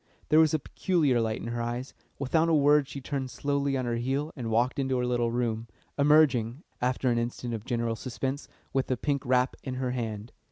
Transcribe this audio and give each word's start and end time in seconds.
There 0.29 0.39
was 0.39 0.51
a 0.55 0.57
peculiar 0.57 1.21
light 1.21 1.41
in 1.41 1.49
her 1.49 1.61
eyes. 1.61 1.93
Without 2.17 2.49
a 2.49 2.55
word 2.55 2.87
she 2.87 2.99
turned 2.99 3.29
slowly 3.29 3.77
on 3.77 3.85
her 3.85 3.97
heel 3.97 4.31
and 4.35 4.49
walked 4.49 4.79
into 4.79 4.97
her 4.97 5.05
little 5.05 5.29
room, 5.31 5.67
emerging, 5.95 6.63
after 6.81 7.11
an 7.11 7.19
instant 7.19 7.53
of 7.53 7.65
general 7.65 7.95
suspense, 7.95 8.47
with 8.73 8.87
the 8.87 8.97
pink 8.97 9.23
wrap 9.23 9.55
in 9.61 9.75
her 9.75 9.91
hand. 9.91 10.31